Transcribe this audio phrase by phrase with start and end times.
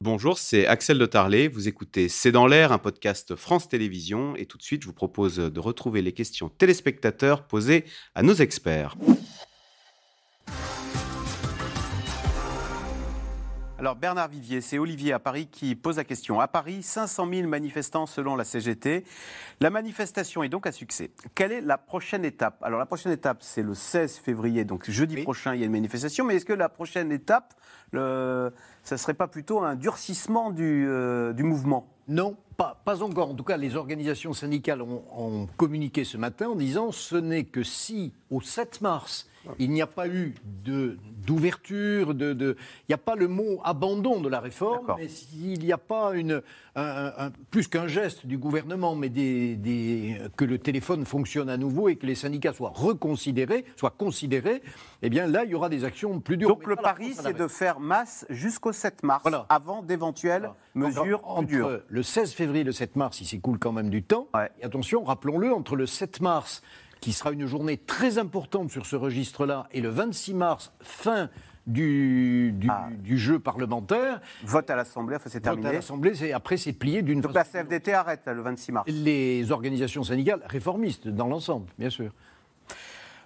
[0.00, 1.48] Bonjour, c'est Axel de Tarlet.
[1.48, 4.36] Vous écoutez C'est dans l'air, un podcast France Télévisions.
[4.36, 8.34] Et tout de suite, je vous propose de retrouver les questions téléspectateurs posées à nos
[8.34, 8.94] experts.
[13.80, 16.40] Alors Bernard Vivier, c'est Olivier à Paris qui pose la question.
[16.40, 19.04] À Paris, 500 000 manifestants selon la CGT.
[19.60, 21.12] La manifestation est donc à succès.
[21.36, 22.60] Quelle est la prochaine étape?
[22.64, 25.72] Alors la prochaine étape, c'est le 16 février, donc jeudi prochain, il y a une
[25.72, 26.24] manifestation.
[26.24, 27.54] Mais est-ce que la prochaine étape,
[27.92, 28.52] le...
[28.82, 31.86] ça ne serait pas plutôt un durcissement du, euh, du mouvement?
[32.08, 33.30] Non, pas, pas, encore.
[33.30, 37.44] En tout cas, les organisations syndicales ont, ont communiqué ce matin en disant ce n'est
[37.44, 40.34] que si, au 7 mars, il n'y a pas eu
[41.26, 45.60] d'ouverture, de, de, il n'y a pas le mot abandon de la réforme, mais s'il
[45.60, 46.42] n'y a pas une,
[46.76, 51.56] un, un, plus qu'un geste du gouvernement, mais des, des, que le téléphone fonctionne à
[51.56, 54.62] nouveau et que les syndicats soient reconsidérés, soient considérés,
[55.02, 56.48] eh bien là, il y aura des actions plus dures.
[56.48, 59.46] Donc le pari, c'est de faire masse jusqu'au 7 mars, voilà.
[59.48, 60.88] avant d'éventuelles voilà.
[60.88, 61.80] mesures entre plus dures.
[61.88, 64.28] le 16 février et le 7 mars, il s'écoule quand même du temps.
[64.34, 64.50] Ouais.
[64.60, 66.62] Et attention, rappelons-le, entre le 7 mars
[67.00, 71.30] qui sera une journée très importante sur ce registre-là, et le 26 mars, fin
[71.66, 72.88] du, du, ah.
[72.90, 74.20] du jeu parlementaire.
[74.42, 75.64] Vote à l'Assemblée, enfin c'est terminé.
[75.64, 77.50] Vote à l'Assemblée, après c'est plié d'une Donc façon...
[77.54, 78.90] la CFDT arrête là, le 26 mars.
[78.90, 82.10] Les organisations syndicales réformistes dans l'ensemble, bien sûr.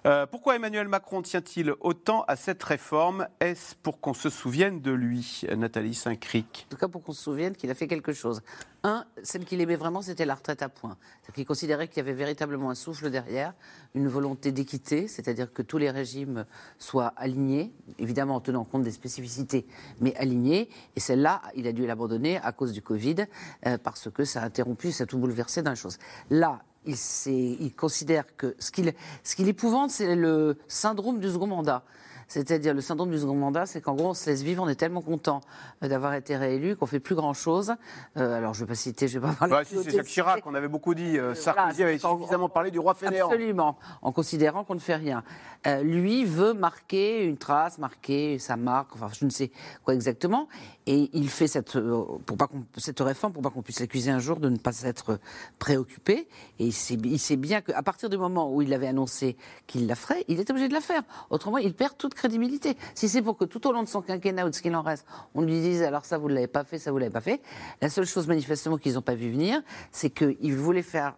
[0.05, 3.27] Euh, pourquoi Emmanuel Macron tient-il autant à cette réforme?
[3.39, 6.65] Est-ce pour qu'on se souvienne de lui, Nathalie Saint-Cric.
[6.67, 8.41] En tout cas, pour qu'on se souvienne qu'il a fait quelque chose.
[8.85, 10.97] Un, celle qu'il aimait vraiment, c'était la retraite à points.
[11.21, 13.53] C'est-à-dire qu'il considérait qu'il y avait véritablement un souffle derrière,
[13.95, 16.45] une volonté d'équité, c'est-à-dire que tous les régimes
[16.79, 19.65] soient alignés, évidemment en tenant compte des spécificités,
[20.01, 20.69] mais alignés.
[20.97, 23.25] Et celle-là, il a dû l'abandonner à cause du Covid,
[23.65, 25.97] euh, parce que ça a interrompu, ça a tout bouleversé d'un chose.
[26.29, 31.85] Là, il, considère que ce qu'il épouvante, c'est le syndrome du second mandat.
[32.27, 34.75] C'est-à-dire le syndrome du second mandat, c'est qu'en gros, on se laisse vivre, on est
[34.75, 35.41] tellement content
[35.81, 37.73] d'avoir été réélu qu'on fait plus grand-chose.
[38.17, 39.51] Euh, alors, je ne vais pas citer, je vais pas parler.
[39.51, 41.17] Bah, si, c'est Jacques Chirac, on avait beaucoup dit.
[41.17, 43.27] Euh, Sarkozy voilà, avait suffisamment parlé du roi fainéant.
[43.27, 45.23] Absolument, en considérant qu'on ne fait rien.
[45.65, 49.51] Euh, lui veut marquer une trace, marquer sa marque, enfin, je ne sais
[49.83, 50.47] quoi exactement.
[50.85, 51.79] Et il fait cette,
[52.25, 55.19] pour pas cette réforme pour pas qu'on puisse l'accuser un jour de ne pas être
[55.59, 56.27] préoccupé.
[56.59, 59.87] Et il sait, il sait bien qu'à partir du moment où il avait annoncé qu'il
[59.87, 61.03] la ferait, il est obligé de la faire.
[61.29, 62.77] Autrement, il perd toute crédibilité.
[62.95, 64.81] Si c'est pour que tout au long de son quinquennat ou de ce qu'il en
[64.81, 67.21] reste, on lui dise alors ça vous ne l'avez pas fait, ça vous l'avez pas
[67.21, 67.41] fait.
[67.81, 71.15] La seule chose manifestement qu'ils n'ont pas vu venir, c'est qu'ils voulaient faire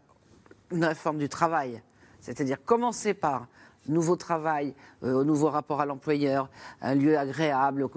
[0.71, 1.81] une réforme du travail.
[2.21, 3.47] C'est-à-dire commencer par
[3.87, 4.73] nouveau travail,
[5.03, 6.49] euh, nouveau rapport à l'employeur,
[6.81, 7.87] un lieu agréable,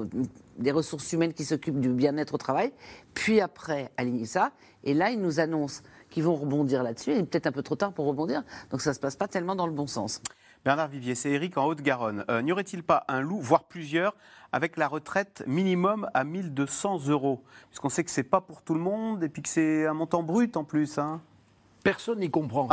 [0.59, 2.73] des ressources humaines qui s'occupent du bien-être au travail,
[3.15, 4.53] puis après aligner ça.
[4.85, 7.93] Et là, ils nous annoncent qu'ils vont rebondir là-dessus, et peut-être un peu trop tard
[7.93, 8.43] pour rebondir.
[8.71, 10.21] Donc ça ne se passe pas tellement dans le bon sens.
[10.65, 12.25] Bernard Vivier, c'est Eric en Haute-Garonne.
[12.31, 14.15] Euh, N'y aurait-il pas un loup, voire plusieurs,
[14.53, 17.43] avec la retraite minimum à 1200 euros?
[17.71, 19.95] Puisqu'on sait que ce n'est pas pour tout le monde et puis que c'est un
[19.95, 20.99] montant brut en plus.
[20.99, 21.23] Hein
[21.85, 22.69] Personne n'y comprend.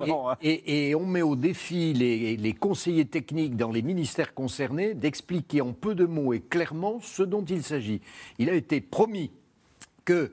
[0.00, 0.10] et,
[0.42, 5.62] et, et, on met au défi les, les, conseillers techniques dans les ministères concernés d'expliquer
[5.62, 8.02] en peu de mots et clairement ce dont il s'agit.
[8.38, 9.30] Il a été promis
[10.04, 10.30] que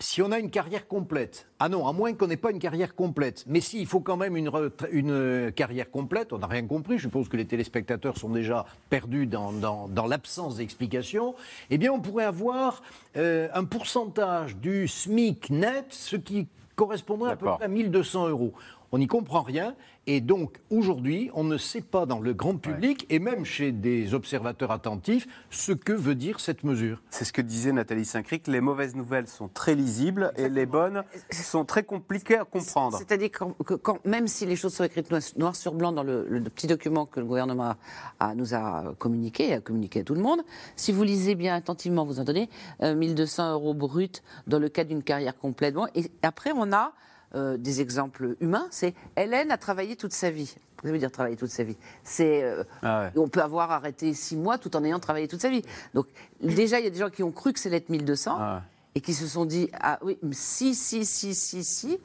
[0.00, 2.94] si on a une carrière complète, ah non, à moins qu'on n'ait pas une carrière
[2.94, 4.50] complète, mais si, il faut quand même une,
[4.92, 9.26] une carrière complète, on n'a rien compris, je suppose que les téléspectateurs sont déjà perdus
[9.26, 11.34] dans, dans, dans l'absence d'explication,
[11.70, 12.82] eh bien on pourrait avoir
[13.16, 18.52] euh, un pourcentage du SMIC net, ce qui correspondrait à peu près à 1200 euros.
[18.92, 19.74] On n'y comprend rien.
[20.06, 23.16] Et donc, aujourd'hui, on ne sait pas dans le grand public, ouais.
[23.16, 27.02] et même chez des observateurs attentifs, ce que veut dire cette mesure.
[27.10, 28.46] C'est ce que disait Nathalie Saint-Cric.
[28.46, 30.46] Les mauvaises nouvelles sont très lisibles Exactement.
[30.46, 32.96] et les bonnes sont très compliquées à comprendre.
[32.96, 36.26] C'est-à-dire que quand, même si les choses sont écrites noir, noir sur blanc dans le,
[36.26, 37.74] le, petit document que le gouvernement
[38.18, 40.40] a, nous a communiqué, a communiqué à tout le monde,
[40.74, 42.48] si vous lisez bien attentivement, vous en donnez
[42.82, 45.74] euh, 1200 euros bruts dans le cas d'une carrière complète.
[45.74, 46.94] Bon, et après, on a
[47.34, 50.54] euh, des exemples humains, c'est Hélène a travaillé toute sa vie.
[50.82, 51.76] Ça veut dire travailler toute sa vie.
[52.04, 53.10] C'est, euh, ah ouais.
[53.16, 55.62] on peut avoir arrêté six mois tout en ayant travaillé toute sa vie.
[55.92, 56.06] Donc
[56.40, 58.62] déjà, il y a des gens qui ont cru que c'est l'être 1200 ah ouais.
[58.94, 61.98] et qui se sont dit ah oui, si si si si si,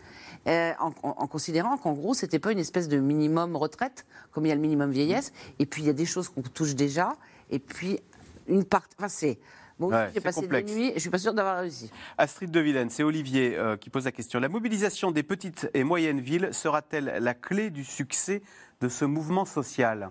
[0.47, 4.45] euh, en, en, en, considérant qu'en gros c'était pas une espèce de minimum retraite comme
[4.45, 5.31] il y a le minimum vieillesse.
[5.59, 7.15] Et puis il y a des choses qu'on touche déjà.
[7.51, 7.99] Et puis
[8.47, 9.37] une partie, enfin c'est
[9.83, 10.71] Bon, ouais, j'ai passé complexe.
[10.71, 11.91] des nuits et je suis pas sûr d'avoir réussi.
[12.17, 14.39] Astrid de Villene, c'est Olivier euh, qui pose la question.
[14.39, 18.41] La mobilisation des petites et moyennes villes sera-t-elle la clé du succès
[18.81, 20.09] de ce mouvement social?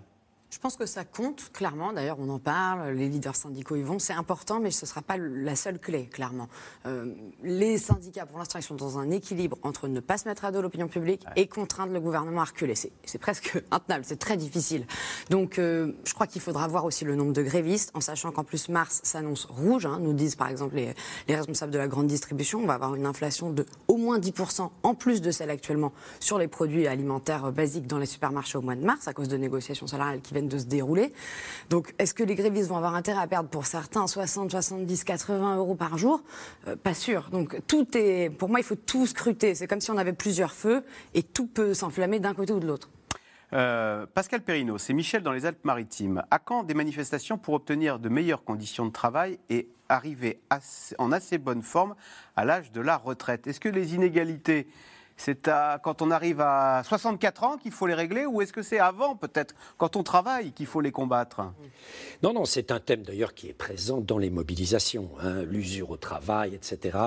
[0.53, 1.93] Je pense que ça compte, clairement.
[1.93, 3.97] D'ailleurs, on en parle, les leaders syndicaux y vont.
[3.97, 6.47] C'est important, mais ce ne sera pas la seule clé, clairement.
[6.85, 7.11] Euh,
[7.41, 10.51] les syndicats, pour l'instant, ils sont dans un équilibre entre ne pas se mettre à
[10.51, 12.75] dos l'opinion publique et contraindre le gouvernement à reculer.
[12.75, 14.85] C'est presque intenable, c'est très difficile.
[15.31, 18.43] Donc, euh, je crois qu'il faudra voir aussi le nombre de grévistes, en sachant qu'en
[18.43, 19.87] plus, mars s'annonce rouge.
[19.87, 20.93] Hein, nous disent, par exemple, les,
[21.27, 22.59] les, responsables de la grande distribution.
[22.59, 26.37] On va avoir une inflation de au moins 10%, en plus de celle actuellement, sur
[26.37, 29.87] les produits alimentaires basiques dans les supermarchés au mois de mars, à cause de négociations
[29.87, 31.13] salariales qui viennent de se dérouler.
[31.69, 35.57] Donc, est-ce que les grévistes vont avoir intérêt à perdre pour certains 60, 70, 80
[35.57, 36.21] euros par jour?
[36.67, 37.29] Euh, Pas sûr.
[37.31, 38.29] Donc, tout est.
[38.29, 39.55] Pour moi, il faut tout scruter.
[39.55, 42.67] C'est comme si on avait plusieurs feux et tout peut s'enflammer d'un côté ou de
[42.67, 42.89] l'autre.
[43.53, 46.23] Euh, Pascal Perrino, c'est Michel dans les Alpes-Maritimes.
[46.31, 50.41] À quand des manifestations pour obtenir de meilleures conditions de travail et arriver
[50.97, 51.93] en assez bonne forme
[52.35, 53.45] à l'âge de la retraite?
[53.45, 54.67] Est-ce que les inégalités
[55.23, 55.49] c'est
[55.83, 59.15] quand on arrive à 64 ans qu'il faut les régler ou est-ce que c'est avant
[59.15, 61.41] peut-être, quand on travaille, qu'il faut les combattre?
[62.23, 65.97] Non, non, c'est un thème d'ailleurs qui est présent dans les mobilisations, hein, l'usure au
[65.97, 66.97] travail, etc.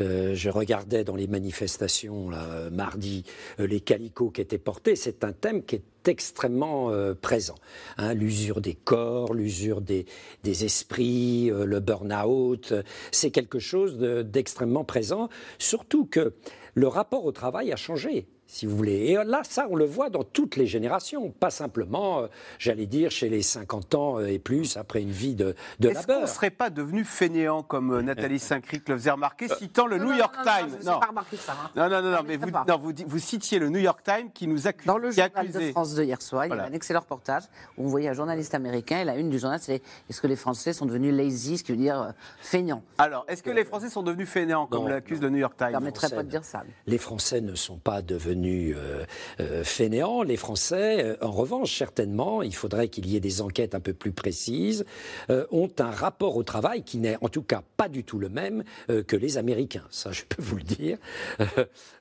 [0.00, 2.30] Euh, je regardais dans les manifestations
[2.72, 3.24] mardi
[3.60, 7.56] euh, les calicots qui étaient portés, c'est un thème qui est extrêmement euh, présent.
[7.98, 10.06] Hein, l'usure des corps, l'usure des,
[10.42, 12.74] des, esprits, le burn-out,
[13.10, 15.28] c'est quelque chose d'extrêmement présent,
[15.58, 16.34] surtout que
[16.74, 19.10] le rapport au travail a changé si vous voulez.
[19.10, 22.26] Et là, ça, on le voit dans toutes les générations, pas simplement, euh,
[22.58, 26.06] j'allais dire, chez les 50 ans euh, et plus, après une vie de, de Est-ce
[26.06, 29.98] qu'on ne serait pas devenu fainéant, comme euh, Nathalie Saint-Cric le faisait remarquer, citant le
[29.98, 30.78] New York Times?
[30.84, 31.52] Non, pas remarqué ça.
[31.52, 31.70] Hein.
[31.74, 34.66] Non, non, non, mais vous, non, vous, vous, citiez le New York Times qui nous
[34.66, 34.86] accuse.
[34.86, 37.44] Dans le journal de France de hier soir, il y a un excellent reportage
[37.78, 40.36] où on voyait un journaliste américain, et la une du journal, c'est est-ce que les
[40.36, 44.02] Français sont devenus lazy, ce qui veut dire feignants Alors, est-ce que les Français sont
[44.02, 45.68] devenus fainéants, comme l'accuse le New York Times?
[45.72, 46.62] Ça ne permettrait pas de dire ça.
[46.86, 50.22] Les Français ne sont pas devenus euh, fainéants.
[50.22, 53.92] Les Français, euh, en revanche, certainement, il faudrait qu'il y ait des enquêtes un peu
[53.92, 54.84] plus précises,
[55.30, 58.28] euh, ont un rapport au travail qui n'est en tout cas pas du tout le
[58.28, 58.64] même
[59.06, 59.84] que les Américains.
[59.90, 60.98] Ça, je peux vous le dire.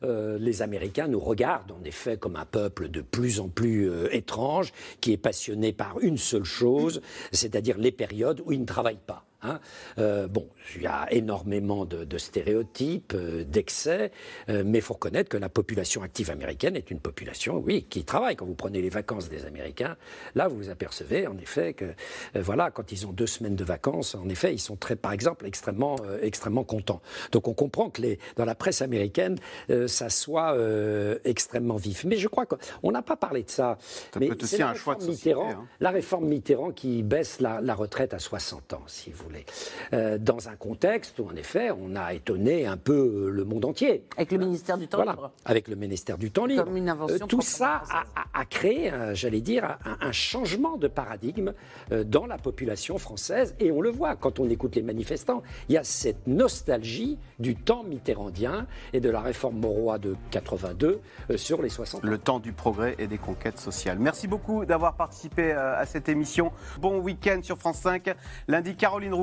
[0.01, 4.71] les Américains nous regardent en effet comme un peuple de plus en plus étrange,
[5.01, 7.01] qui est passionné par une seule chose,
[7.31, 9.25] c'est-à-dire les périodes où ils ne travaillent pas.
[9.43, 9.59] Hein.
[9.99, 14.11] Euh, bon, il y a énormément de, stéréotypes, euh, d'excès,
[14.49, 18.05] euh, mais il faut reconnaître que la population active américaine est une population, oui, qui
[18.05, 18.35] travaille.
[18.35, 19.97] Quand vous prenez les vacances des Américains,
[20.35, 21.93] là, vous vous apercevez, en effet, que,
[22.35, 25.45] voilà, quand ils ont deux semaines de vacances, en effet, ils sont très, par exemple,
[25.45, 27.01] extrêmement, extrêmement contents.
[27.31, 29.37] Donc, on comprend que les, dans la presse américaine,
[29.87, 30.57] ça soit
[31.25, 32.05] extrêmement vif.
[32.05, 33.77] Mais je crois qu'on n'a pas parlé de ça.
[34.13, 35.65] ça mais c'est un choix de société, hein.
[35.79, 39.29] La réforme Mitterrand qui baisse la, la retraite à 60 ans, si vous
[39.93, 43.65] euh, dans un contexte où, en effet, on a étonné un peu euh, le monde
[43.65, 44.03] entier.
[44.17, 45.31] Avec le ministère du Temps libre.
[45.45, 46.65] Avec le ministère du Temps libre.
[46.67, 47.83] Euh, tout ça
[48.33, 51.53] a, créé, j'allais dire, un, changement de paradigme
[52.05, 53.55] dans la population française.
[53.59, 55.43] Et on le voit quand on écoute les manifestants.
[55.69, 61.01] Il y a cette nostalgie du temps mitterrandien et de la réforme Mauroy de 82
[61.35, 62.07] sur les 60 ans.
[62.07, 63.97] Le temps du progrès et des conquêtes sociales.
[63.99, 66.51] Merci beaucoup d'avoir participé à cette émission.
[66.79, 68.13] Bon week-end sur France 5.
[68.47, 69.22] Lundi, Caroline Roux